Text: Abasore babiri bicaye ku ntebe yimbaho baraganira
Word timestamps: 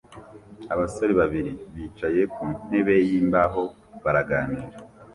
Abasore 0.73 1.11
babiri 1.21 1.51
bicaye 1.73 2.21
ku 2.33 2.41
ntebe 2.67 2.95
yimbaho 3.07 3.63
baraganira 4.03 4.67